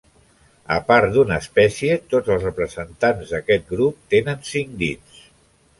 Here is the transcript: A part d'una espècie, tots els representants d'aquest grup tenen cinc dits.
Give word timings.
A 0.75 0.77
part 0.87 1.11
d'una 1.17 1.37
espècie, 1.43 1.97
tots 2.15 2.33
els 2.37 2.47
representants 2.49 3.35
d'aquest 3.35 3.69
grup 3.75 4.03
tenen 4.17 4.45
cinc 4.55 4.77
dits. 4.85 5.27